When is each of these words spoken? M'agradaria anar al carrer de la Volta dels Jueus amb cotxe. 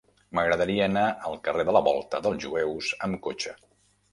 M'agradaria 0.37 0.87
anar 0.91 1.03
al 1.29 1.37
carrer 1.49 1.65
de 1.69 1.75
la 1.77 1.83
Volta 1.89 2.23
dels 2.29 2.43
Jueus 2.47 2.91
amb 3.09 3.21
cotxe. 3.29 3.55